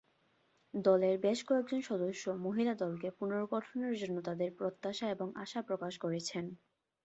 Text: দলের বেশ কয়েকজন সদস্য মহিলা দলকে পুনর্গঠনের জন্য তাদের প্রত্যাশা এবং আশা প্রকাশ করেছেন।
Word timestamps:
দলের 0.73 1.15
বেশ 1.19 1.39
কয়েকজন 1.43 1.81
সদস্য 1.81 2.23
মহিলা 2.45 2.73
দলকে 2.83 3.07
পুনর্গঠনের 3.17 3.95
জন্য 4.01 4.17
তাদের 4.21 4.49
প্রত্যাশা 4.57 5.05
এবং 5.09 5.27
আশা 5.35 5.59
প্রকাশ 5.69 5.93
করেছেন। 5.97 6.45